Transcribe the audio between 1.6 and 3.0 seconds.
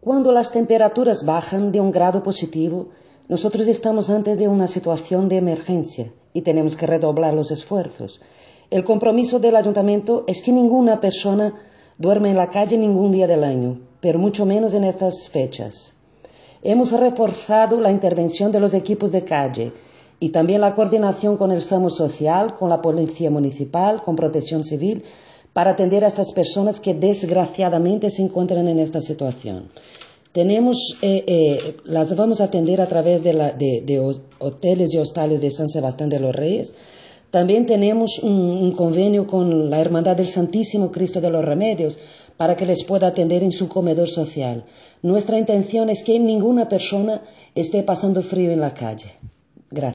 de un grado positivo,